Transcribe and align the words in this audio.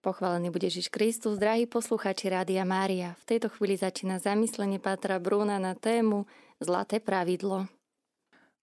Pochválený 0.00 0.48
bude 0.48 0.64
Ježiš 0.64 0.88
Kristus, 0.88 1.36
drahí 1.36 1.68
posluchači 1.68 2.32
Rádia 2.32 2.64
Mária. 2.64 3.20
V 3.20 3.36
tejto 3.36 3.52
chvíli 3.52 3.76
začína 3.76 4.16
zamyslenie 4.16 4.80
Pátra 4.80 5.20
Brúna 5.20 5.60
na 5.60 5.76
tému 5.76 6.24
Zlaté 6.56 7.04
pravidlo. 7.04 7.68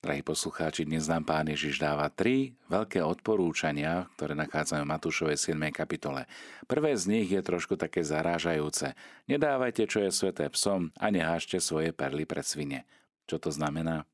Drahí 0.02 0.26
poslucháči, 0.26 0.90
dnes 0.90 1.06
nám 1.06 1.30
Pán 1.30 1.46
Ježiš 1.46 1.78
dáva 1.78 2.10
tri 2.10 2.58
veľké 2.74 3.06
odporúčania, 3.06 4.10
ktoré 4.18 4.34
nachádzame 4.34 4.82
v 4.82 4.92
Matúšovej 4.98 5.38
7. 5.38 5.62
kapitole. 5.70 6.26
Prvé 6.66 6.98
z 6.98 7.06
nich 7.06 7.30
je 7.30 7.46
trošku 7.46 7.78
také 7.78 8.02
zarážajúce. 8.02 8.98
Nedávajte, 9.30 9.86
čo 9.86 10.02
je 10.02 10.10
sveté 10.10 10.50
psom 10.50 10.90
a 10.98 11.14
nehážte 11.14 11.62
svoje 11.62 11.94
perly 11.94 12.26
pred 12.26 12.50
svine. 12.50 12.90
Čo 13.30 13.38
to 13.38 13.54
znamená? 13.54 14.10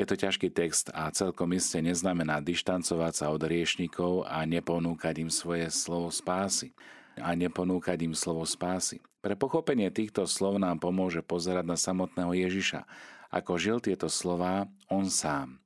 Je 0.00 0.08
to 0.08 0.16
ťažký 0.16 0.48
text 0.48 0.88
a 0.96 1.12
celkom 1.12 1.52
iste 1.52 1.76
neznamená 1.84 2.40
dištancovať 2.40 3.12
sa 3.12 3.26
od 3.28 3.44
riešnikov 3.44 4.24
a 4.24 4.40
neponúkať 4.48 5.20
im 5.20 5.28
svoje 5.28 5.68
slovo 5.68 6.08
spásy. 6.08 6.72
A 7.20 7.36
neponúkať 7.36 8.08
im 8.08 8.16
slovo 8.16 8.48
spásy. 8.48 9.04
Pre 9.20 9.36
pochopenie 9.36 9.92
týchto 9.92 10.24
slov 10.24 10.56
nám 10.56 10.80
pomôže 10.80 11.20
pozerať 11.20 11.68
na 11.68 11.76
samotného 11.76 12.32
Ježiša, 12.32 12.88
ako 13.28 13.52
žil 13.60 13.78
tieto 13.84 14.08
slová 14.08 14.64
on 14.88 15.12
sám. 15.12 15.60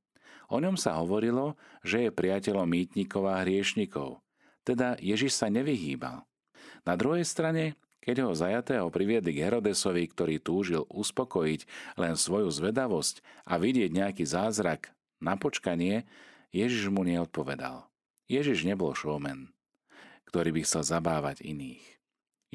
O 0.50 0.58
ňom 0.58 0.74
sa 0.74 0.98
hovorilo, 0.98 1.54
že 1.86 2.06
je 2.06 2.10
priateľom 2.14 2.66
mýtnikov 2.66 3.30
a 3.30 3.42
hriešnikov. 3.46 4.22
Teda 4.66 4.98
Ježiš 4.98 5.38
sa 5.38 5.46
nevyhýbal. 5.46 6.26
Na 6.82 6.94
druhej 6.98 7.22
strane 7.22 7.78
keď 8.06 8.22
ho 8.22 8.32
zajatého 8.38 8.86
priviedli 8.94 9.34
k 9.34 9.50
Herodesovi, 9.50 10.06
ktorý 10.06 10.38
túžil 10.38 10.86
uspokojiť 10.86 11.66
len 11.98 12.14
svoju 12.14 12.54
zvedavosť 12.54 13.18
a 13.42 13.58
vidieť 13.58 13.90
nejaký 13.90 14.22
zázrak 14.22 14.94
na 15.18 15.34
počkanie, 15.34 16.06
Ježiš 16.54 16.86
mu 16.94 17.02
neodpovedal. 17.02 17.90
Ježiš 18.30 18.62
nebol 18.62 18.94
showman, 18.94 19.50
ktorý 20.30 20.54
by 20.54 20.60
chcel 20.62 20.86
zabávať 20.86 21.42
iných. 21.42 21.82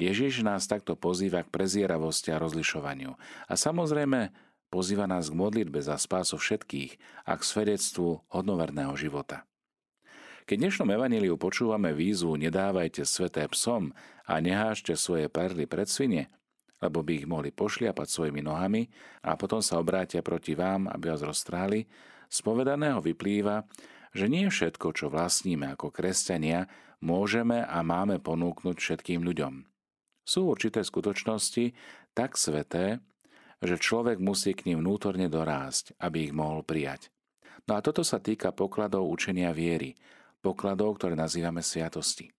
Ježiš 0.00 0.40
nás 0.40 0.64
takto 0.64 0.96
pozýva 0.96 1.44
k 1.44 1.52
prezieravosti 1.52 2.32
a 2.32 2.40
rozlišovaniu. 2.40 3.12
A 3.46 3.54
samozrejme 3.54 4.32
pozýva 4.72 5.04
nás 5.04 5.28
k 5.28 5.36
modlitbe 5.36 5.84
za 5.84 6.00
spásu 6.00 6.40
všetkých 6.40 6.96
a 7.28 7.36
k 7.36 7.42
svedectvu 7.44 8.24
hodnoverného 8.32 8.96
života. 8.96 9.44
Keď 10.42 10.58
dnešnom 10.58 10.90
evaníliu 10.90 11.38
počúvame 11.38 11.94
výzvu 11.94 12.34
nedávajte 12.34 13.06
sveté 13.06 13.46
psom 13.54 13.94
a 14.26 14.42
nehážte 14.42 14.98
svoje 14.98 15.30
perly 15.30 15.70
pred 15.70 15.86
svine, 15.86 16.34
lebo 16.82 17.06
by 17.06 17.22
ich 17.22 17.26
mohli 17.30 17.54
pošliapať 17.54 18.06
svojimi 18.10 18.42
nohami 18.42 18.90
a 19.22 19.38
potom 19.38 19.62
sa 19.62 19.78
obrátia 19.78 20.18
proti 20.18 20.58
vám, 20.58 20.90
aby 20.90 21.14
vás 21.14 21.22
roztráli, 21.22 21.86
z 22.26 22.38
povedaného 22.42 22.98
vyplýva, 22.98 23.70
že 24.10 24.26
nie 24.26 24.50
všetko, 24.50 24.90
čo 24.90 25.06
vlastníme 25.14 25.78
ako 25.78 25.94
kresťania, 25.94 26.66
môžeme 26.98 27.62
a 27.62 27.78
máme 27.86 28.18
ponúknuť 28.18 28.82
všetkým 28.82 29.22
ľuďom. 29.22 29.62
Sú 30.26 30.50
určité 30.50 30.82
skutočnosti 30.82 31.70
tak 32.18 32.34
sveté, 32.34 32.98
že 33.62 33.78
človek 33.78 34.18
musí 34.18 34.58
k 34.58 34.74
ním 34.74 34.82
vnútorne 34.82 35.30
dorásť, 35.30 35.94
aby 36.02 36.26
ich 36.26 36.34
mohol 36.34 36.66
prijať. 36.66 37.14
No 37.70 37.78
a 37.78 37.80
toto 37.80 38.02
sa 38.02 38.18
týka 38.18 38.50
pokladov 38.50 39.06
učenia 39.06 39.54
viery, 39.54 39.94
pokladov, 40.42 40.98
ktoré 40.98 41.14
nazývame 41.14 41.62
sviatosti. 41.62 42.34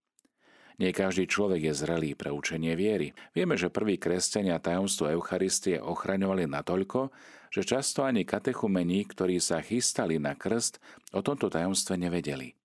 Nie 0.82 0.92
každý 0.92 1.30
človek 1.30 1.70
je 1.70 1.74
zrelý 1.74 2.12
pre 2.18 2.34
učenie 2.34 2.74
viery. 2.74 3.14
Vieme, 3.32 3.56
že 3.56 3.72
prví 3.72 4.02
kresťania 4.02 4.58
tajomstvo 4.58 5.08
Eucharistie 5.08 5.78
ochraňovali 5.78 6.50
natoľko, 6.50 7.14
že 7.54 7.62
často 7.62 8.02
ani 8.02 8.26
katechumení, 8.26 9.06
ktorí 9.06 9.38
sa 9.38 9.62
chystali 9.62 10.18
na 10.18 10.34
krst, 10.34 10.82
o 11.14 11.22
tomto 11.22 11.54
tajomstve 11.54 11.96
nevedeli. 12.02 12.58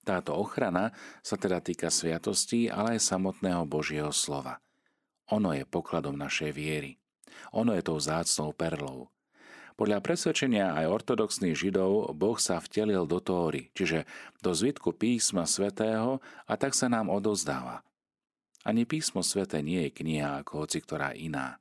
Táto 0.00 0.32
ochrana 0.32 0.96
sa 1.20 1.36
teda 1.36 1.60
týka 1.60 1.92
sviatostí, 1.92 2.72
ale 2.72 2.96
aj 2.96 3.04
samotného 3.04 3.68
Božieho 3.68 4.08
slova. 4.16 4.64
Ono 5.28 5.52
je 5.52 5.68
pokladom 5.68 6.16
našej 6.16 6.56
viery. 6.56 6.96
Ono 7.52 7.76
je 7.76 7.84
tou 7.84 8.00
zácnou 8.00 8.56
perlou. 8.56 9.12
Podľa 9.80 10.04
presvedčenia 10.04 10.76
aj 10.76 10.92
ortodoxných 10.92 11.56
židov 11.56 12.12
Boh 12.12 12.36
sa 12.36 12.60
vtelil 12.60 13.08
do 13.08 13.16
Tóry, 13.16 13.72
čiže 13.72 14.04
do 14.44 14.52
zvitku 14.52 14.92
písma 14.92 15.48
svätého 15.48 16.20
a 16.44 16.52
tak 16.60 16.76
sa 16.76 16.92
nám 16.92 17.08
odozdáva. 17.08 17.80
Ani 18.60 18.84
písmo 18.84 19.24
sväté 19.24 19.64
nie 19.64 19.88
je 19.88 19.96
kniha 20.04 20.44
ako 20.44 20.68
hoci 20.68 20.84
ktorá 20.84 21.16
iná. 21.16 21.56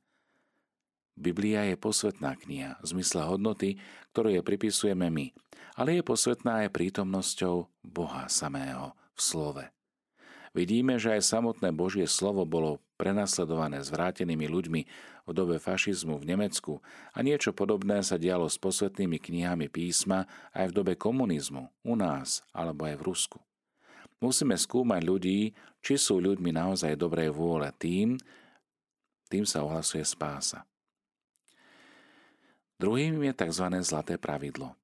Biblia 1.16 1.64
je 1.72 1.80
posvetná 1.80 2.36
kniha 2.36 2.84
v 2.84 2.86
zmysle 2.92 3.24
hodnoty, 3.24 3.80
ktorú 4.12 4.36
je 4.36 4.44
pripisujeme 4.44 5.08
my, 5.08 5.32
ale 5.80 5.96
je 5.96 6.04
posvetná 6.04 6.68
aj 6.68 6.76
prítomnosťou 6.76 7.72
Boha 7.88 8.28
samého 8.28 9.00
v 9.16 9.20
slove. 9.24 9.66
Vidíme, 10.52 11.00
že 11.00 11.16
aj 11.16 11.24
samotné 11.24 11.72
Božie 11.72 12.04
slovo 12.04 12.44
bolo 12.44 12.84
prenasledované 13.00 13.80
zvrátenými 13.80 14.52
ľuďmi 14.52 14.82
v 15.24 15.32
dobe 15.32 15.56
fašizmu 15.56 16.20
v 16.20 16.36
Nemecku 16.36 16.84
a 17.16 17.24
niečo 17.24 17.56
podobné 17.56 18.04
sa 18.04 18.20
dialo 18.20 18.52
s 18.52 18.60
posvetnými 18.60 19.16
knihami 19.16 19.72
písma 19.72 20.28
aj 20.52 20.76
v 20.76 20.76
dobe 20.76 20.94
komunizmu 21.00 21.72
u 21.88 21.94
nás 21.96 22.44
alebo 22.52 22.84
aj 22.84 23.00
v 23.00 23.06
Rusku. 23.08 23.40
Musíme 24.20 24.60
skúmať 24.60 25.02
ľudí, 25.08 25.56
či 25.80 25.96
sú 25.96 26.20
ľuďmi 26.20 26.52
naozaj 26.52 27.00
dobrej 27.00 27.32
vôle. 27.32 27.72
Tým, 27.80 28.20
tým 29.32 29.48
sa 29.48 29.64
ohlasuje 29.64 30.04
spása. 30.04 30.68
Druhým 32.76 33.24
je 33.24 33.32
tzv. 33.32 33.66
zlaté 33.80 34.20
pravidlo. 34.20 34.76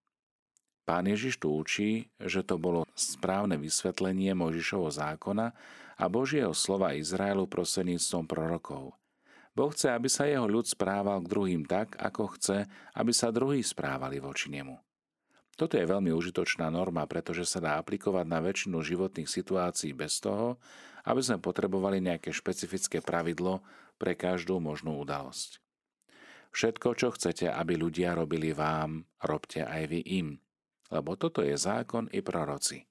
Pán 0.85 1.09
Ježiš 1.09 1.41
tu 1.41 1.50
učí, 1.50 2.13
že 2.22 2.46
to 2.46 2.62
bolo 2.62 2.85
správne 2.94 3.57
vysvetlenie 3.57 4.38
Možišovho 4.38 4.94
zákona 4.94 5.50
a 5.97 6.03
Božieho 6.06 6.53
slova 6.53 6.94
Izraelu 6.94 7.50
prostredníctvom 7.50 8.29
prorokov. 8.29 8.94
Boh 9.57 9.73
chce, 9.73 9.90
aby 9.90 10.06
sa 10.06 10.29
jeho 10.29 10.46
ľud 10.46 10.69
správal 10.69 11.25
k 11.25 11.31
druhým 11.31 11.66
tak, 11.66 11.97
ako 11.97 12.38
chce, 12.38 12.69
aby 12.94 13.09
sa 13.09 13.34
druhí 13.34 13.66
správali 13.66 14.22
voči 14.22 14.53
nemu. 14.53 14.78
Toto 15.57 15.73
je 15.73 15.90
veľmi 15.90 16.13
užitočná 16.13 16.69
norma, 16.69 17.07
pretože 17.09 17.50
sa 17.50 17.63
dá 17.63 17.72
aplikovať 17.81 18.25
na 18.29 18.44
väčšinu 18.46 18.78
životných 18.85 19.25
situácií 19.25 19.96
bez 19.96 20.22
toho, 20.22 20.62
aby 21.07 21.23
sme 21.23 21.41
potrebovali 21.41 21.97
nejaké 21.97 22.29
špecifické 22.29 23.02
pravidlo 23.02 23.66
pre 23.97 24.13
každú 24.13 24.62
možnú 24.62 25.02
udalosť. 25.02 25.63
Všetko, 26.53 26.88
čo 26.94 27.09
chcete, 27.16 27.50
aby 27.50 27.73
ľudia 27.73 28.13
robili 28.13 28.53
vám, 28.53 29.07
robte 29.23 29.66
aj 29.66 29.84
vy 29.90 30.02
im– 30.06 30.29
lebo 30.91 31.18
toto 31.18 31.41
je 31.41 31.57
zákon 31.57 32.09
i 32.13 32.22
proroci. 32.22 32.85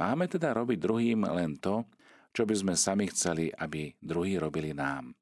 Máme 0.00 0.26
teda 0.26 0.56
robiť 0.56 0.78
druhým 0.80 1.26
len 1.28 1.58
to, 1.60 1.86
čo 2.34 2.42
by 2.42 2.54
sme 2.54 2.74
sami 2.74 3.06
chceli, 3.12 3.50
aby 3.54 3.94
druhí 4.02 4.34
robili 4.40 4.74
nám. 4.74 5.14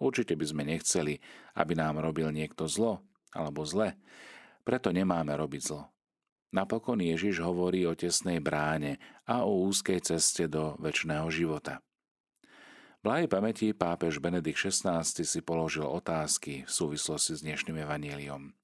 Určite 0.00 0.38
by 0.38 0.46
sme 0.46 0.62
nechceli, 0.64 1.20
aby 1.58 1.72
nám 1.76 2.00
robil 2.00 2.30
niekto 2.32 2.70
zlo 2.70 3.04
alebo 3.34 3.66
zle, 3.68 3.98
preto 4.64 4.88
nemáme 4.94 5.36
robiť 5.36 5.62
zlo. 5.64 5.92
Napokon 6.48 7.04
Ježiš 7.04 7.44
hovorí 7.44 7.84
o 7.84 7.92
tesnej 7.92 8.40
bráne 8.40 8.96
a 9.28 9.44
o 9.44 9.68
úzkej 9.68 10.00
ceste 10.00 10.48
do 10.48 10.80
väčšného 10.80 11.28
života. 11.28 11.84
Blahej 13.04 13.28
pamäti 13.28 13.76
pápež 13.76 14.16
Benedikt 14.18 14.58
XVI 14.58 15.04
si 15.04 15.40
položil 15.44 15.84
otázky 15.84 16.64
v 16.64 16.70
súvislosti 16.72 17.36
s 17.36 17.44
dnešným 17.44 17.84
evaníliom. 17.84 18.56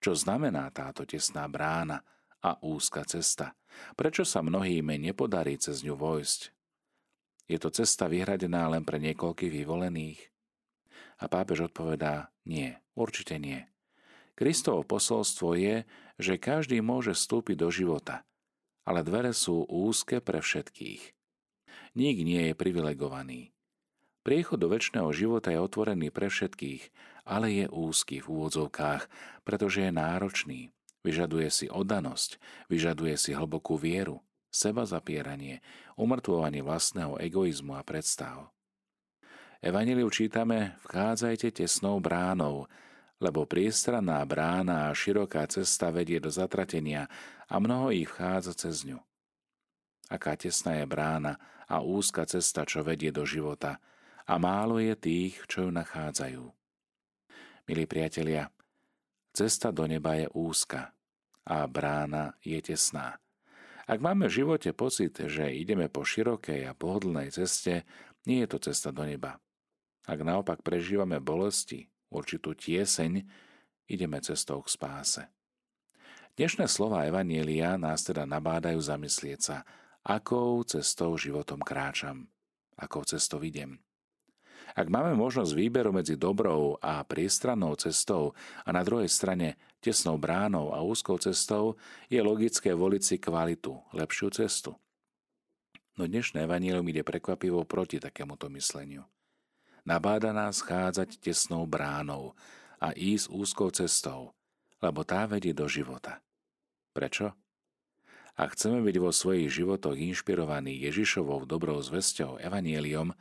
Čo 0.00 0.16
znamená 0.16 0.72
táto 0.72 1.04
tesná 1.04 1.44
brána 1.44 2.00
a 2.40 2.56
úzka 2.64 3.04
cesta? 3.04 3.52
Prečo 3.94 4.24
sa 4.24 4.40
mnohým 4.40 4.96
nepodarí 4.96 5.60
cez 5.60 5.84
ňu 5.84 5.92
vojsť? 5.92 6.56
Je 7.44 7.58
to 7.60 7.68
cesta 7.68 8.08
vyhradená 8.08 8.64
len 8.72 8.80
pre 8.88 8.96
niekoľkých 8.96 9.52
vyvolených? 9.60 10.20
A 11.20 11.28
pápež 11.28 11.68
odpovedá, 11.68 12.32
nie, 12.48 12.72
určite 12.96 13.36
nie. 13.36 13.60
Kristovo 14.32 14.88
posolstvo 14.88 15.52
je, 15.52 15.84
že 16.16 16.40
každý 16.40 16.80
môže 16.80 17.12
vstúpiť 17.12 17.60
do 17.60 17.68
života, 17.68 18.24
ale 18.88 19.04
dvere 19.04 19.36
sú 19.36 19.68
úzke 19.68 20.24
pre 20.24 20.40
všetkých. 20.40 21.12
Nik 21.92 22.16
nie 22.24 22.48
je 22.48 22.54
privilegovaný. 22.56 23.52
Priechod 24.20 24.60
do 24.60 24.68
väčšného 24.68 25.08
života 25.16 25.48
je 25.48 25.56
otvorený 25.56 26.12
pre 26.12 26.28
všetkých, 26.28 26.92
ale 27.24 27.64
je 27.64 27.66
úzky 27.72 28.20
v 28.20 28.28
úvodzovkách, 28.28 29.08
pretože 29.48 29.88
je 29.88 29.92
náročný. 29.96 30.60
Vyžaduje 31.00 31.48
si 31.48 31.66
oddanosť, 31.72 32.36
vyžaduje 32.68 33.16
si 33.16 33.32
hlbokú 33.32 33.80
vieru, 33.80 34.20
seba 34.52 34.84
zapieranie, 34.84 35.64
umrtvovanie 35.96 36.60
vlastného 36.60 37.16
egoizmu 37.16 37.72
a 37.72 37.80
predstav. 37.80 38.52
Evangeliu 39.64 40.12
čítame 40.12 40.76
Vchádzajte 40.84 41.64
tesnou 41.64 41.96
bránou, 41.96 42.68
lebo 43.24 43.48
priestranná 43.48 44.20
brána 44.28 44.92
a 44.92 44.96
široká 44.96 45.48
cesta 45.48 45.88
vedie 45.88 46.20
do 46.20 46.28
zatratenia 46.28 47.08
a 47.48 47.56
mnoho 47.56 47.88
ich 47.88 48.12
vchádza 48.12 48.52
cez 48.52 48.84
ňu. 48.84 49.00
Aká 50.12 50.36
tesná 50.36 50.76
je 50.76 50.84
brána 50.84 51.40
a 51.64 51.80
úzka 51.80 52.28
cesta, 52.28 52.68
čo 52.68 52.84
vedie 52.84 53.08
do 53.08 53.24
života– 53.24 53.80
a 54.30 54.38
málo 54.38 54.78
je 54.78 54.94
tých, 54.94 55.42
čo 55.50 55.66
ju 55.66 55.70
nachádzajú. 55.74 56.44
Milí 57.66 57.84
priatelia, 57.90 58.46
cesta 59.34 59.74
do 59.74 59.90
neba 59.90 60.14
je 60.14 60.30
úzka 60.30 60.94
a 61.42 61.66
brána 61.66 62.38
je 62.46 62.62
tesná. 62.62 63.18
Ak 63.90 63.98
máme 63.98 64.30
v 64.30 64.46
živote 64.46 64.70
pocit, 64.70 65.18
že 65.18 65.50
ideme 65.50 65.90
po 65.90 66.06
širokej 66.06 66.62
a 66.70 66.78
pohodlnej 66.78 67.34
ceste, 67.34 67.82
nie 68.22 68.46
je 68.46 68.48
to 68.54 68.70
cesta 68.70 68.94
do 68.94 69.02
neba. 69.02 69.42
Ak 70.06 70.22
naopak 70.22 70.62
prežívame 70.62 71.18
bolesti, 71.18 71.90
určitú 72.14 72.54
tieseň, 72.54 73.26
ideme 73.90 74.22
cestou 74.22 74.62
k 74.62 74.70
spáse. 74.70 75.26
Dnešné 76.38 76.70
slova 76.70 77.02
Evanielia 77.02 77.74
nás 77.74 78.06
teda 78.06 78.30
nabádajú 78.30 78.78
zamyslieť 78.78 79.40
sa, 79.42 79.66
akou 80.06 80.62
cestou 80.62 81.18
životom 81.18 81.58
kráčam, 81.58 82.30
akou 82.78 83.02
cestou 83.02 83.42
idem. 83.42 83.82
Ak 84.76 84.86
máme 84.86 85.18
možnosť 85.18 85.52
výberu 85.56 85.90
medzi 85.90 86.14
dobrou 86.14 86.78
a 86.78 87.02
priestrannou 87.02 87.74
cestou 87.74 88.36
a 88.62 88.70
na 88.70 88.86
druhej 88.86 89.10
strane 89.10 89.58
tesnou 89.82 90.20
bránou 90.20 90.70
a 90.70 90.84
úzkou 90.84 91.18
cestou, 91.18 91.74
je 92.06 92.20
logické 92.22 92.70
voliť 92.70 93.02
si 93.02 93.16
kvalitu, 93.18 93.74
lepšiu 93.94 94.28
cestu. 94.30 94.76
No 95.98 96.06
dnešné 96.06 96.46
evanílium 96.46 96.86
ide 96.88 97.02
prekvapivo 97.04 97.66
proti 97.66 98.00
takémuto 98.00 98.48
mysleniu. 98.54 99.04
Nabáda 99.84 100.30
nás 100.30 100.62
chádzať 100.62 101.18
tesnou 101.18 101.66
bránou 101.66 102.36
a 102.80 102.92
ísť 102.96 103.32
úzkou 103.32 103.68
cestou, 103.74 104.32
lebo 104.80 105.04
tá 105.04 105.28
vedie 105.28 105.52
do 105.52 105.68
života. 105.68 106.20
Prečo? 106.96 107.32
Ak 108.40 108.56
chceme 108.56 108.80
byť 108.80 108.96
vo 108.96 109.12
svojich 109.12 109.52
životoch 109.52 110.00
inšpirovaní 110.00 110.80
Ježišovou 110.80 111.44
dobrou 111.44 111.76
zvesťou 111.84 112.40
Evanieliom, 112.40 113.12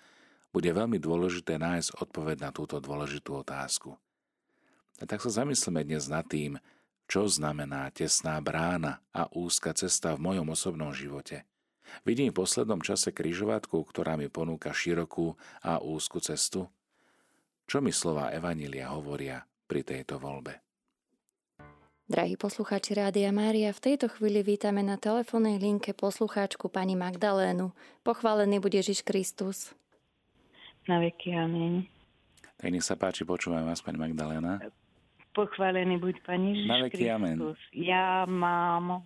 bude 0.50 0.70
veľmi 0.74 0.98
dôležité 0.98 1.62
nájsť 1.62 2.02
odpoveď 2.02 2.38
na 2.46 2.50
túto 2.50 2.82
dôležitú 2.82 3.46
otázku. 3.46 3.94
A 5.00 5.04
tak 5.08 5.24
sa 5.24 5.32
zamyslíme 5.32 5.86
dnes 5.86 6.10
nad 6.12 6.26
tým, 6.28 6.60
čo 7.10 7.26
znamená 7.26 7.90
tesná 7.90 8.38
brána 8.42 9.02
a 9.16 9.26
úzka 9.34 9.74
cesta 9.74 10.14
v 10.14 10.22
mojom 10.22 10.54
osobnom 10.54 10.94
živote. 10.94 11.48
Vidím 12.06 12.30
v 12.30 12.46
poslednom 12.46 12.86
čase 12.86 13.10
kryžovatku, 13.10 13.82
ktorá 13.90 14.14
mi 14.14 14.30
ponúka 14.30 14.70
širokú 14.70 15.34
a 15.66 15.82
úzku 15.82 16.22
cestu? 16.22 16.70
Čo 17.66 17.82
mi 17.82 17.90
slova 17.90 18.30
Evanília 18.30 18.94
hovoria 18.94 19.42
pri 19.66 19.82
tejto 19.82 20.22
voľbe? 20.22 20.62
Drahí 22.10 22.38
poslucháči 22.42 22.98
Rádia 22.98 23.30
Mária, 23.30 23.70
v 23.70 23.94
tejto 23.94 24.10
chvíli 24.10 24.42
vítame 24.42 24.82
na 24.82 24.98
telefónnej 24.98 25.62
linke 25.62 25.94
poslucháčku 25.94 26.66
pani 26.66 26.98
Magdalénu. 26.98 27.70
Pochválený 28.02 28.58
bude 28.58 28.82
Ježiš 28.82 29.06
Kristus 29.06 29.78
na 30.90 30.98
veky. 30.98 31.38
Amen. 31.38 31.86
Tak 32.58 32.74
nech 32.74 32.82
sa 32.82 32.98
páči, 32.98 33.22
počúvam 33.22 33.70
vás, 33.70 33.86
pani 33.86 34.02
Magdalena. 34.02 34.58
Pochválený 35.38 36.02
buď 36.02 36.16
Pani 36.26 36.58
Ježiš 36.58 36.68
Na 36.68 36.78
veky, 36.82 37.06
amen. 37.14 37.38
Ja 37.78 38.26
mám 38.26 39.06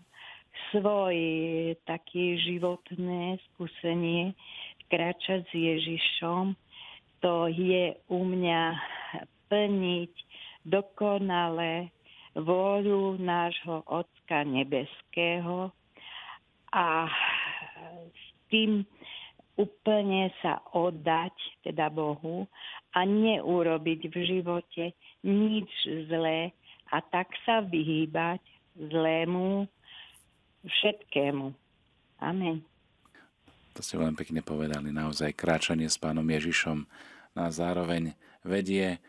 svoje 0.71 1.75
také 1.83 2.39
životné 2.39 3.38
skúsenie 3.51 4.31
kráčať 4.88 5.44
s 5.44 5.53
Ježišom. 5.53 6.56
To 7.19 7.51
je 7.51 8.00
u 8.07 8.19
mňa 8.24 8.62
plniť 9.51 10.13
dokonale 10.63 11.91
vôľu 12.33 13.19
nášho 13.19 13.83
Otca 13.86 14.47
Nebeského 14.47 15.69
a 16.74 17.12
s 18.09 18.24
tým 18.50 18.88
úplne 19.57 20.33
sa 20.41 20.61
oddať, 20.73 21.33
teda 21.61 21.89
Bohu, 21.94 22.50
a 22.94 23.05
neurobiť 23.05 24.09
v 24.09 24.15
živote 24.25 24.94
nič 25.25 25.69
zlé 26.09 26.53
a 26.94 27.01
tak 27.01 27.33
sa 27.45 27.61
vyhýbať 27.65 28.41
zlému 28.77 29.65
všetkému. 30.65 31.53
Amen. 32.21 32.61
To 33.73 33.81
ste 33.81 33.97
veľmi 33.97 34.13
pekne 34.13 34.45
povedali. 34.45 34.94
Naozaj 34.94 35.33
kráčanie 35.33 35.89
s 35.89 35.97
pánom 35.97 36.25
Ježišom 36.25 36.85
nás 37.33 37.57
zároveň 37.57 38.13
vedie 38.45 39.01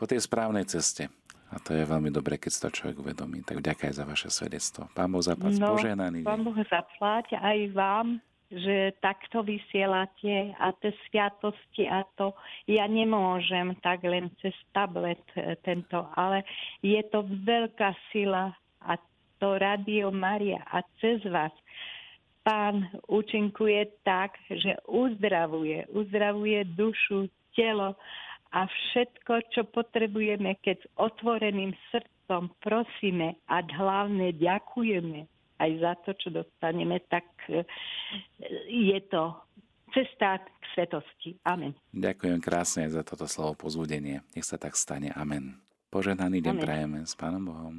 po 0.00 0.08
tej 0.08 0.24
správnej 0.24 0.64
ceste. 0.64 1.12
A 1.52 1.62
to 1.62 1.76
je 1.76 1.86
veľmi 1.86 2.10
dobre, 2.10 2.40
keď 2.40 2.50
si 2.50 2.58
to 2.58 2.74
človek 2.74 2.96
uvedomí. 2.98 3.44
Tak 3.46 3.62
ďakujem 3.62 3.92
za 3.94 4.04
vaše 4.08 4.28
svedectvo. 4.32 4.90
Pán 4.96 5.12
Boh 5.12 5.22
zaplať 5.22 5.62
no, 5.62 5.76
poženaný. 5.76 6.26
Pán 6.26 6.42
Boh 6.42 6.56
zaplať 6.66 7.38
aj 7.38 7.58
vám 7.70 8.18
že 8.50 8.94
takto 9.02 9.42
vysielate 9.42 10.54
a 10.54 10.70
tie 10.78 10.94
sviatosti 11.06 11.90
a 11.90 12.06
to 12.14 12.30
ja 12.70 12.86
nemôžem 12.86 13.74
tak 13.82 14.06
len 14.06 14.30
cez 14.38 14.54
tablet 14.70 15.22
e, 15.34 15.58
tento, 15.66 16.06
ale 16.14 16.46
je 16.78 17.02
to 17.10 17.26
veľká 17.26 17.90
sila 18.14 18.54
a 18.86 18.94
to 19.42 19.58
Radio 19.58 20.14
Maria 20.14 20.62
a 20.70 20.80
cez 21.02 21.18
vás 21.26 21.50
pán 22.46 22.86
účinkuje 23.10 23.90
tak, 24.06 24.38
že 24.46 24.78
uzdravuje, 24.86 25.90
uzdravuje 25.90 26.62
dušu, 26.78 27.26
telo 27.58 27.98
a 28.54 28.68
všetko, 28.68 29.32
čo 29.50 29.62
potrebujeme, 29.66 30.54
keď 30.62 30.76
s 30.78 30.86
otvoreným 30.94 31.74
srdcom 31.90 32.54
prosíme 32.62 33.34
a 33.50 33.64
hlavne 33.64 34.30
ďakujeme 34.38 35.26
aj 35.56 35.70
za 35.80 35.92
to, 36.04 36.10
čo 36.16 36.28
dostaneme, 36.32 37.00
tak 37.08 37.24
e, 37.48 37.64
je 38.68 38.98
to 39.08 39.36
cesta 39.94 40.42
k 40.42 40.64
svetosti. 40.76 41.30
Amen. 41.46 41.72
Ďakujem 41.96 42.38
krásne 42.44 42.84
za 42.92 43.00
toto 43.06 43.24
slovo 43.24 43.56
pozbudenie. 43.56 44.20
Nech 44.36 44.44
sa 44.44 44.60
tak 44.60 44.76
stane. 44.76 45.12
Amen. 45.16 45.60
Požehnaný 45.88 46.44
deň 46.44 46.56
prajeme 46.60 46.98
s 47.06 47.16
Pánom 47.16 47.40
Bohom. 47.40 47.74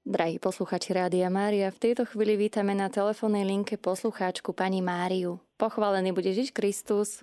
Drahí 0.00 0.40
posluchači 0.40 0.96
Rádia 0.96 1.28
Mária, 1.28 1.68
v 1.68 1.92
tejto 1.92 2.08
chvíli 2.08 2.48
vítame 2.48 2.72
na 2.72 2.88
telefónnej 2.88 3.44
linke 3.44 3.76
poslucháčku 3.76 4.56
pani 4.56 4.80
Máriu. 4.80 5.36
Pochválený 5.60 6.16
bude 6.16 6.32
Ježiš 6.32 6.56
Kristus. 6.56 7.20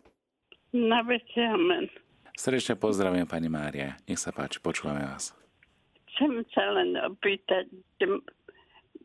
Na 0.70 1.02
vete, 1.02 1.42
amen. 1.42 1.90
Srdečne 2.38 2.78
pozdravujem 2.78 3.26
pani 3.26 3.50
Mária. 3.50 3.98
Nech 4.06 4.22
sa 4.22 4.30
páči, 4.30 4.62
počúvame 4.62 5.02
vás. 5.02 5.34
Chcem 6.14 6.46
sa 6.54 6.70
len 6.78 6.94
opýtať, 7.02 7.66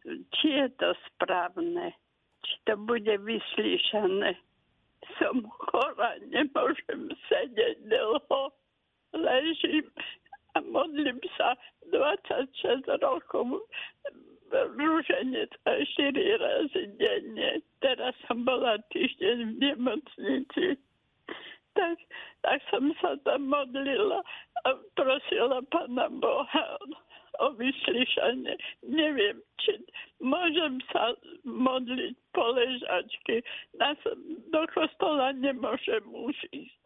či 0.07 0.49
je 0.49 0.67
to 0.79 0.95
správne, 1.11 1.95
či 2.43 2.55
to 2.67 2.75
bude 2.77 3.15
vyslíšané. 3.23 4.35
Som 5.19 5.47
chora, 5.71 6.19
nemôžem 6.31 7.11
sedieť 7.27 7.91
dlho, 7.91 8.41
ležím 9.15 9.87
a 10.55 10.61
modlím 10.63 11.19
sa 11.39 11.57
26 11.91 12.87
rokov 13.03 13.67
rúženec 14.53 15.51
a 15.65 15.71
4 15.81 16.13
razy 16.45 16.85
denne. 17.01 17.65
Teraz 17.81 18.15
som 18.29 18.45
bola 18.45 18.77
týždeň 18.93 19.37
v 19.49 19.53
nemocnici. 19.59 20.67
Tak, 21.73 21.97
tak 22.45 22.61
som 22.69 22.93
sa 23.01 23.17
tam 23.25 23.49
modlila 23.49 24.21
a 24.69 24.69
prosila 24.93 25.65
Pána 25.73 26.13
Boha 26.13 26.77
o 27.41 27.57
vyslyšanie. 27.57 28.59
Neviem, 28.85 29.41
či 29.63 29.81
môžem 30.21 30.83
sa 30.93 31.17
modliť 31.49 32.13
po 32.37 32.45
ležačky. 32.53 33.41
Do 34.53 34.63
kostola 34.75 35.33
nemôžem 35.33 36.05
už 36.13 36.37
ísť. 36.53 36.77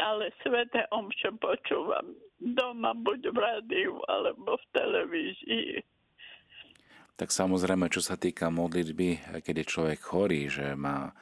Ale 0.00 0.32
sveté 0.40 0.88
omše 0.90 1.30
počúvam 1.36 2.16
doma, 2.40 2.96
buď 2.96 3.28
v 3.30 3.38
rádiu 3.38 3.94
alebo 4.08 4.56
v 4.56 4.64
televízii. 4.72 5.70
Tak 7.20 7.28
samozrejme, 7.28 7.92
čo 7.92 8.00
sa 8.00 8.16
týka 8.16 8.48
modlitby, 8.48 9.42
keď 9.44 9.54
je 9.60 9.70
človek 9.70 10.00
chorý, 10.00 10.48
že 10.48 10.72
má 10.72 11.12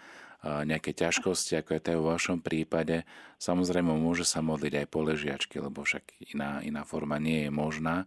nejaké 0.46 0.94
ťažkosti, 0.94 1.58
ako 1.58 1.70
je 1.74 1.82
to 1.82 1.90
v 1.98 2.10
vašom 2.14 2.38
prípade, 2.38 3.02
samozrejme 3.42 3.90
môže 3.90 4.22
sa 4.22 4.38
modliť 4.38 4.72
aj 4.80 4.86
po 4.86 5.02
ležiačky, 5.02 5.58
lebo 5.58 5.82
však 5.82 6.30
iná, 6.30 6.62
iná 6.62 6.86
forma 6.86 7.18
nie 7.18 7.50
je 7.50 7.50
možná. 7.50 8.06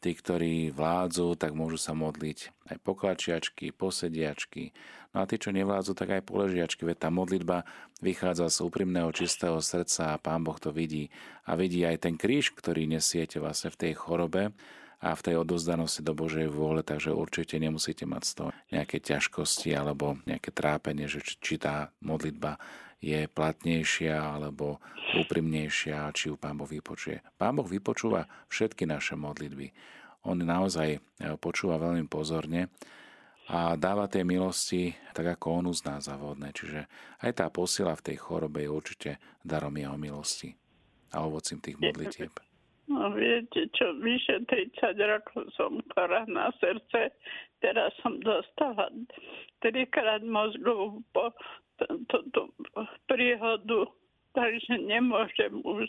Tí, 0.00 0.10
ktorí 0.12 0.70
vládzu, 0.70 1.36
tak 1.40 1.56
môžu 1.56 1.80
sa 1.80 1.96
modliť 1.96 2.70
aj 2.72 2.76
po 2.84 2.92
klačiačky, 2.92 3.72
po 3.72 3.88
sediačky. 3.88 4.76
No 5.16 5.24
a 5.24 5.28
tí, 5.28 5.40
čo 5.40 5.54
nevládzu, 5.54 5.96
tak 5.96 6.12
aj 6.12 6.22
po 6.28 6.44
ležiačky. 6.44 6.84
Veď 6.84 7.08
tá 7.08 7.10
modlitba 7.12 7.64
vychádza 8.04 8.52
z 8.52 8.68
úprimného, 8.68 9.08
čistého 9.16 9.56
srdca 9.64 10.12
a 10.12 10.20
Pán 10.20 10.44
Boh 10.44 10.60
to 10.60 10.68
vidí. 10.74 11.08
A 11.48 11.56
vidí 11.56 11.80
aj 11.88 12.04
ten 12.04 12.14
kríž, 12.20 12.52
ktorý 12.52 12.84
nesiete 12.84 13.40
vlastne 13.40 13.72
v 13.72 13.80
tej 13.80 13.92
chorobe 13.96 14.52
a 15.00 15.12
v 15.12 15.24
tej 15.24 15.36
odozdanosti 15.40 16.00
do 16.00 16.16
Božej 16.16 16.48
vôle, 16.48 16.80
takže 16.80 17.12
určite 17.12 17.60
nemusíte 17.60 18.08
mať 18.08 18.22
z 18.24 18.32
toho 18.32 18.50
nejaké 18.72 18.96
ťažkosti 19.00 19.76
alebo 19.76 20.16
nejaké 20.24 20.52
trápenie, 20.52 21.04
že 21.04 21.20
či 21.20 21.60
tá 21.60 21.92
modlitba 22.00 22.56
je 23.06 23.30
platnejšia 23.30 24.18
alebo 24.18 24.82
úprimnejšia, 25.14 26.10
či 26.10 26.28
ju 26.28 26.34
Pán 26.34 26.58
Boh 26.58 26.66
vypočuje. 26.66 27.22
Pán 27.38 27.54
Boh 27.54 27.66
vypočúva 27.66 28.26
všetky 28.50 28.82
naše 28.82 29.14
modlitby. 29.14 29.70
On 30.26 30.34
naozaj 30.34 30.98
e, 30.98 31.00
počúva 31.38 31.78
veľmi 31.78 32.10
pozorne 32.10 32.66
a 33.46 33.78
dáva 33.78 34.10
tej 34.10 34.26
milosti 34.26 34.90
tak, 35.14 35.38
ako 35.38 35.62
on 35.62 35.64
uzná 35.70 36.02
za 36.02 36.18
vodné. 36.18 36.50
Čiže 36.50 36.90
aj 37.22 37.32
tá 37.38 37.46
posila 37.46 37.94
v 37.94 38.10
tej 38.10 38.16
chorobe 38.18 38.66
je 38.66 38.74
určite 38.74 39.10
darom 39.46 39.78
jeho 39.78 39.94
milosti 39.94 40.50
a 41.14 41.22
ovocím 41.22 41.62
tých 41.62 41.78
modlitieb. 41.78 42.34
No 42.86 43.10
viete 43.14 43.66
čo, 43.74 43.98
vyše 43.98 44.46
30 44.46 44.98
rokov 44.98 45.50
som 45.58 45.82
chorá 45.90 46.22
na 46.30 46.54
srdce. 46.58 47.10
Teraz 47.58 47.90
som 48.02 48.18
dostala 48.22 48.90
trikrát 49.58 50.22
mozgovú 50.22 51.02
po 51.10 51.34
túto 52.08 52.52
príhodu, 53.06 53.88
takže 54.32 54.80
nemôžem 54.80 55.52
už. 55.64 55.88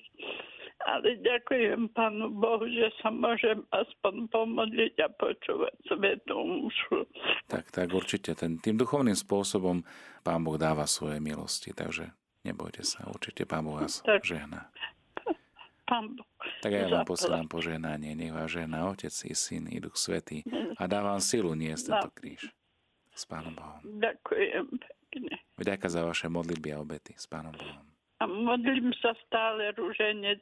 Ale 0.85 1.17
ďakujem 1.25 1.89
Pánu 1.97 2.37
Bohu, 2.37 2.61
že 2.69 2.93
sa 3.01 3.09
môžem 3.09 3.65
aspoň 3.73 4.29
pomodliť 4.29 4.93
a 5.01 5.09
počúvať 5.09 5.73
svetu 5.89 6.37
mušu. 6.37 7.01
Tak, 7.49 7.73
tak 7.73 7.89
určite. 7.89 8.37
Ten, 8.37 8.61
tým 8.61 8.77
duchovným 8.77 9.17
spôsobom 9.17 9.81
Pán 10.21 10.45
Boh 10.45 10.53
dáva 10.53 10.85
svoje 10.85 11.17
milosti, 11.17 11.73
takže 11.73 12.13
nebojte 12.45 12.85
sa, 12.85 13.09
určite 13.09 13.49
Pán 13.49 13.65
Boh 13.65 13.81
vás 13.81 14.05
tak. 14.05 14.21
žehná. 14.21 14.69
Pán 15.89 16.13
Boh. 16.13 16.29
Tak 16.61 16.69
ja 16.69 16.85
vám 16.85 17.09
posielam 17.09 17.49
požehnanie, 17.49 18.13
nech 18.13 18.35
vás 18.35 18.53
žehná 18.53 18.85
Otec 18.93 19.13
i 19.25 19.33
Syn 19.33 19.71
i 19.73 19.81
Duch 19.81 19.97
Svetý 19.97 20.45
a 20.77 20.85
dávam 20.85 21.17
silu 21.17 21.57
niesť 21.57 21.89
tento 21.89 22.09
kríž. 22.13 22.53
S 23.17 23.25
Pánom 23.25 23.57
Bohom. 23.57 23.81
Ďakujem. 23.97 24.77
Vďaka 25.57 25.87
za 25.89 26.05
vaše 26.05 26.27
modlitby 26.29 26.75
a 26.75 26.81
obety. 26.83 27.15
S 27.17 27.25
Pánom 27.25 27.55
Bohom. 27.55 27.87
A 28.17 28.25
modlím 28.25 28.97
sa 28.97 29.13
stále 29.29 29.77
rúženec 29.77 30.41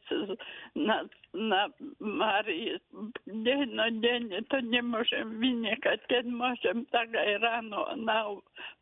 na, 0.80 1.04
na 1.36 1.68
Márii. 2.00 2.80
Dennodenne 3.28 4.40
to 4.48 4.64
nemôžem 4.64 5.28
vynechať. 5.44 6.00
Keď 6.08 6.24
môžem, 6.32 6.88
tak 6.88 7.12
aj 7.12 7.36
ráno 7.44 7.84
na 8.00 8.32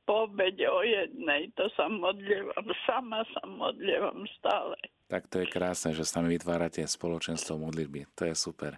po 0.05 0.29
obede 0.29 0.69
o 0.69 0.85
jednej. 0.85 1.49
To 1.57 1.73
sa 1.73 1.89
modlievam. 1.89 2.69
Sama 2.85 3.25
sa 3.33 3.41
modlievam 3.49 4.29
stále. 4.37 4.77
Tak 5.09 5.25
to 5.25 5.41
je 5.41 5.49
krásne, 5.49 5.97
že 5.97 6.05
s 6.05 6.13
nami 6.13 6.37
vytvárate 6.37 6.85
spoločenstvo 6.85 7.57
modlitby. 7.57 8.05
To 8.13 8.29
je 8.29 8.37
super. 8.37 8.77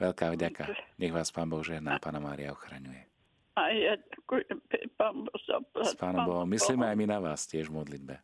Veľká 0.00 0.32
vďaka. 0.32 0.72
Nech 0.96 1.12
vás 1.12 1.28
Pán 1.28 1.52
Boh 1.52 1.60
žehná, 1.60 2.00
Pána 2.00 2.16
Mária 2.16 2.56
ochraňuje. 2.56 3.09
A 3.58 3.74
ja 3.74 3.98
ďakujem, 3.98 4.56
Pán 4.94 5.26
Boh 5.26 5.40
za 5.42 5.58
S 5.82 5.98
Pánom 5.98 6.22
Bohom. 6.26 6.46
Myslíme 6.46 6.86
aj 6.86 6.96
my 6.96 7.06
na 7.10 7.18
vás 7.18 7.50
tiež 7.50 7.66
v 7.70 7.82
modlitbe. 7.82 8.14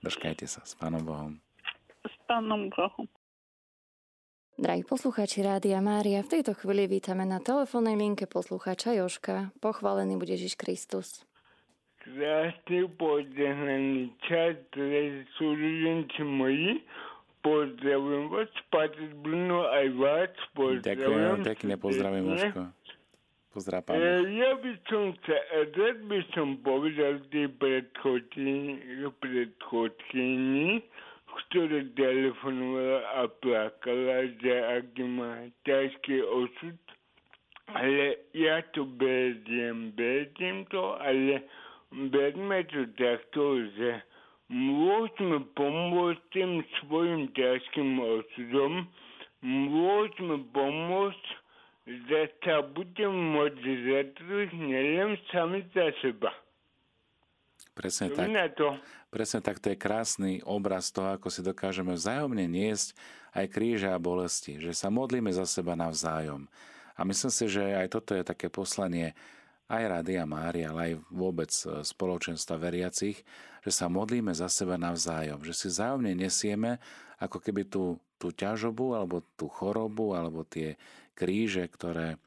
Držkajte 0.00 0.46
sa 0.46 0.62
s 0.62 0.78
Pánom 0.78 1.02
Bohom. 1.02 1.42
S 2.06 2.14
Pánom 2.30 2.70
Bohom. 2.70 3.10
Drahí 4.60 4.84
poslucháči 4.84 5.40
Rádia 5.40 5.80
Mária, 5.80 6.20
v 6.20 6.36
tejto 6.36 6.52
chvíli 6.52 6.84
vítame 6.84 7.24
na 7.24 7.40
telefónnej 7.40 7.96
linke 7.96 8.28
poslucháča 8.28 8.92
Joška. 8.92 9.56
Pochválený 9.56 10.20
bude 10.20 10.36
Ježiš 10.36 10.60
Kristus. 10.60 11.24
Krásny 12.04 12.84
požehnaný 12.96 14.12
čas, 14.24 14.60
ľudenci 15.40 16.20
moji. 16.24 16.84
Pozdravujem 17.40 18.28
vás, 18.28 18.52
Patrik 18.68 19.16
Bruno, 19.24 19.64
aj 19.64 19.86
vás. 19.96 20.32
Pozdravujem. 20.52 20.84
Ďakujem 20.84 21.40
pekne, 21.40 21.74
pozdravujem 21.80 22.24
Joško. 22.28 22.60
Pozdrav, 23.50 23.82
pán. 23.82 23.98
E, 23.98 24.30
ja 24.38 24.54
by 24.62 24.72
som 24.86 25.10
sa, 25.26 25.34
rád 25.74 26.06
by 26.06 26.22
som 26.30 26.54
povedal 26.62 27.18
tej 27.34 27.50
predchodkyni, 29.18 30.86
ktorá 31.26 31.82
telefonovala 31.98 33.00
a 33.10 33.22
plakala, 33.42 34.30
že 34.38 34.54
aký 34.54 35.02
má 35.02 35.50
ťažký 35.66 36.22
osud. 36.22 36.78
Ale 37.74 38.22
ja 38.38 38.62
to 38.70 38.86
beriem, 38.86 39.98
beriem 39.98 40.62
to, 40.70 40.94
ale 41.02 41.42
berme 41.90 42.62
to 42.70 42.86
takto, 42.94 43.66
že 43.74 43.98
môžeme 44.46 45.42
pomôcť 45.58 46.22
tým 46.30 46.62
svojim 46.78 47.30
ťažkým 47.34 47.98
osudom, 47.98 48.86
môžeme 49.42 50.38
pomôcť 50.54 51.39
sa 52.44 52.62
budem 52.62 53.10
môcť 53.10 53.64
zatruť 53.64 54.48
nielen 54.54 55.16
sami 55.32 55.64
za 55.72 55.90
seba. 56.00 56.30
Presne 57.74 58.12
tak. 58.12 58.28
To. 58.60 58.76
Presne 59.08 59.40
tak, 59.40 59.58
to 59.58 59.72
je 59.72 59.78
krásny 59.78 60.32
obraz 60.44 60.92
toho, 60.92 61.16
ako 61.16 61.32
si 61.32 61.40
dokážeme 61.40 61.96
vzájomne 61.96 62.44
niesť 62.44 62.92
aj 63.32 63.46
kríže 63.50 63.88
a 63.88 63.98
bolesti, 63.98 64.58
že 64.60 64.76
sa 64.76 64.92
modlíme 64.92 65.30
za 65.32 65.46
seba 65.48 65.78
navzájom. 65.78 66.50
A 66.98 67.00
myslím 67.08 67.32
si, 67.32 67.48
že 67.48 67.64
aj 67.64 67.88
toto 67.96 68.12
je 68.12 68.26
také 68.26 68.52
poslanie 68.52 69.16
aj 69.70 69.82
Rádia 69.86 70.26
Mária, 70.26 70.74
ale 70.74 70.80
aj 70.92 70.94
vôbec 71.14 71.48
e, 71.48 71.86
spoločenstva 71.86 72.58
veriacich, 72.58 73.22
že 73.62 73.70
sa 73.70 73.86
modlíme 73.86 74.34
za 74.34 74.50
seba 74.50 74.74
navzájom, 74.74 75.40
že 75.46 75.54
si 75.54 75.66
vzájomne 75.70 76.10
nesieme 76.12 76.82
ako 77.22 77.38
keby 77.38 77.70
tú, 77.70 77.96
tú 78.20 78.28
ťažobu 78.36 78.92
alebo 78.92 79.24
tú 79.40 79.48
chorobu 79.48 80.12
alebo 80.12 80.44
tie 80.44 80.76
kríže, 81.16 81.64
ktoré, 81.72 82.20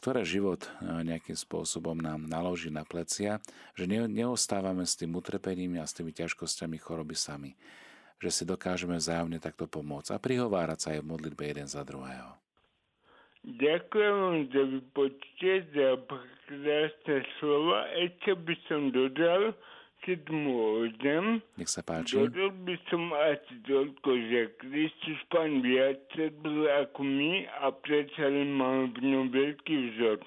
ktoré 0.00 0.24
život 0.24 0.64
e, 0.64 1.04
nejakým 1.04 1.36
spôsobom 1.36 2.00
nám 2.00 2.24
naloží 2.24 2.72
na 2.72 2.88
plecia, 2.88 3.44
že 3.76 3.84
neostávame 3.84 4.88
s 4.88 4.96
tým 4.96 5.12
utrpením 5.12 5.76
a 5.76 5.84
s 5.84 5.92
tými 5.92 6.16
ťažkosťami 6.16 6.80
choroby 6.80 7.12
sami. 7.12 7.52
Že 8.16 8.30
si 8.32 8.42
dokážeme 8.48 8.96
vzájomne 8.96 9.36
takto 9.36 9.68
pomôcť 9.68 10.16
a 10.16 10.22
prihovárať 10.22 10.78
sa 10.80 10.88
aj 10.96 11.04
v 11.04 11.10
modlitbe 11.12 11.44
jeden 11.44 11.68
za 11.68 11.84
druhého. 11.84 12.32
Ďakujem 13.46 14.50
za 14.50 14.62
vypočte, 14.74 15.52
za 15.70 15.88
krásne 16.50 17.16
slova. 17.38 17.86
Ešte 17.94 18.34
by 18.34 18.54
som 18.66 18.90
dodal, 18.90 19.54
keď 20.04 20.20
môžem, 20.30 21.40
Nech 21.56 21.70
sa 21.72 21.80
páči. 21.80 22.16
dodal 22.18 22.52
by 22.64 22.76
som 22.90 23.10
asi 23.14 23.54
toľko, 23.64 24.10
že 24.30 24.40
Kristus 24.60 25.20
Pán 25.32 25.62
viac 25.64 26.04
bol 26.42 26.68
ako 26.68 27.00
my 27.02 27.48
a 27.64 27.72
predsa 27.72 28.28
len 28.28 28.52
máme 28.54 28.92
v 28.92 28.98
ňom 29.02 29.24
veľký 29.32 29.76
vzor. 29.96 30.20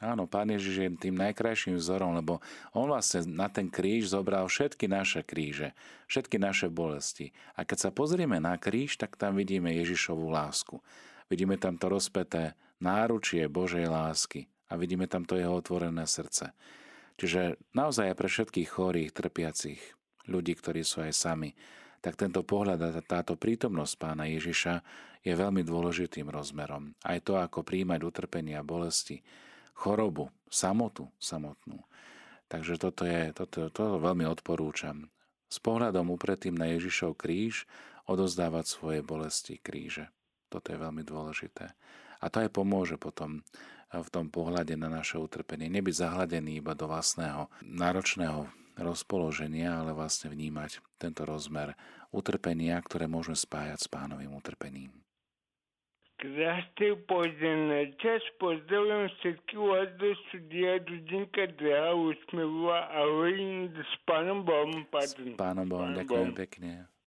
Áno, 0.00 0.24
Pán 0.24 0.48
Ježiš 0.48 0.80
je 0.80 0.88
tým 0.96 1.16
najkrajším 1.20 1.76
vzorom, 1.76 2.16
lebo 2.16 2.40
On 2.72 2.88
vlastne 2.88 3.20
na 3.28 3.52
ten 3.52 3.68
kríž 3.68 4.16
zobral 4.16 4.48
všetky 4.48 4.88
naše 4.88 5.20
kríže, 5.20 5.76
všetky 6.08 6.40
naše 6.40 6.72
bolesti. 6.72 7.36
A 7.52 7.68
keď 7.68 7.78
sa 7.84 7.90
pozrieme 7.92 8.40
na 8.40 8.56
kríž, 8.56 8.96
tak 8.96 9.20
tam 9.20 9.36
vidíme 9.36 9.68
Ježišovú 9.76 10.32
lásku. 10.32 10.80
Vidíme 11.28 11.60
tam 11.60 11.76
to 11.76 11.92
rozpeté 11.92 12.56
náručie 12.80 13.44
Božej 13.44 13.84
lásky 13.92 14.48
a 14.72 14.80
vidíme 14.80 15.04
tam 15.04 15.28
to 15.28 15.36
jeho 15.36 15.52
otvorené 15.52 16.08
srdce. 16.08 16.56
Čiže 17.18 17.58
naozaj 17.74 18.14
pre 18.14 18.28
všetkých 18.30 18.68
chorých, 18.68 19.10
trpiacich, 19.14 19.80
ľudí, 20.30 20.54
ktorí 20.54 20.84
sú 20.84 21.02
aj 21.02 21.12
sami, 21.16 21.50
tak 22.00 22.16
tento 22.16 22.40
pohľad 22.40 22.80
a 22.80 22.90
táto 23.04 23.36
prítomnosť 23.36 23.94
pána 24.00 24.24
Ježiša 24.28 24.80
je 25.20 25.36
veľmi 25.36 25.60
dôležitým 25.60 26.32
rozmerom. 26.32 26.96
Aj 27.04 27.20
to, 27.20 27.36
ako 27.36 27.60
príjmať 27.60 28.00
utrpenie 28.00 28.56
a 28.56 28.64
bolesti, 28.64 29.20
chorobu, 29.76 30.32
samotu 30.48 31.12
samotnú. 31.20 31.84
Takže 32.48 32.80
toto, 32.80 33.04
je, 33.04 33.30
toto, 33.36 33.68
toto 33.68 34.00
veľmi 34.00 34.24
odporúčam. 34.26 35.12
S 35.52 35.60
pohľadom 35.60 36.08
upretým 36.10 36.56
na 36.56 36.72
Ježišov 36.72 37.20
kríž 37.20 37.68
odozdávať 38.08 38.64
svoje 38.66 39.00
bolesti 39.04 39.60
kríže. 39.60 40.08
Toto 40.50 40.72
je 40.72 40.78
veľmi 40.80 41.06
dôležité. 41.06 41.76
A 42.20 42.26
to 42.28 42.42
aj 42.42 42.50
pomôže 42.50 42.98
potom 42.98 43.46
v 43.90 44.08
tom 44.10 44.30
pohľade 44.30 44.78
na 44.78 44.86
naše 44.86 45.18
utrpenie. 45.18 45.66
Nebyť 45.66 45.94
zahladený 46.06 46.62
iba 46.62 46.78
do 46.78 46.86
vlastného 46.86 47.50
náročného 47.66 48.46
rozpoloženia, 48.78 49.82
ale 49.82 49.92
vlastne 49.92 50.30
vnímať 50.30 50.78
tento 50.96 51.26
rozmer 51.26 51.74
utrpenia, 52.14 52.78
ktoré 52.80 53.10
môžeme 53.10 53.34
spájať 53.34 53.78
s 53.82 53.88
pánovým 53.90 54.30
utrpením. 54.34 54.94
Krásny 56.20 57.00
požehnaný 57.08 57.96
čas, 57.96 58.20
pozdravujem 58.36 59.08
všetkých 59.08 59.62
vás 59.64 59.88
do 59.96 60.12
studia 60.28 60.76
Dudinka 60.84 61.48
Drá, 61.56 61.96
usmevová 61.96 62.92
a 62.92 63.00
s 63.72 63.94
pánom 64.04 64.44
Bohom. 64.44 64.84
S 65.00 65.16
pánom 65.40 65.64
Bohom, 65.64 65.96
ďakujem 65.96 66.36
pekne. 66.36 66.92